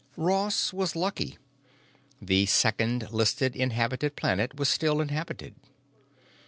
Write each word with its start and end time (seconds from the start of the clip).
5 0.15 0.25
ROSS 0.25 0.73
was 0.73 0.95
lucky. 0.95 1.37
The 2.19 2.47
second 2.47 3.11
listed 3.11 3.55
inhabited 3.55 4.15
planet 4.15 4.55
was 4.55 4.67
still 4.67 4.99
inhabited. 4.99 5.53